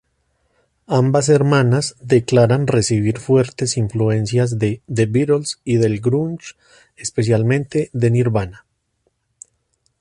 Ambas 0.87 1.29
hermanas 1.29 1.95
declaran 2.01 2.65
recibir 2.65 3.19
fuertes 3.19 3.77
influencias 3.77 4.57
de 4.57 4.81
The 4.91 5.05
Beatles 5.05 5.61
y 5.63 5.75
del 5.75 5.99
grunge, 5.99 6.55
especialmente 6.97 7.91
Nirvana. 7.93 8.65